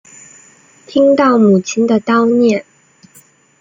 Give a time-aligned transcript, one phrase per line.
[0.87, 2.65] 听到母亲的叨念